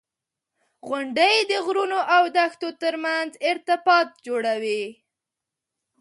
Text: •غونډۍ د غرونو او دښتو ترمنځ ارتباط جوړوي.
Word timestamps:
•غونډۍ 0.87 1.35
د 1.51 1.53
غرونو 1.65 1.99
او 2.15 2.23
دښتو 2.37 2.67
ترمنځ 2.81 3.31
ارتباط 3.49 4.07
جوړوي. 4.25 4.83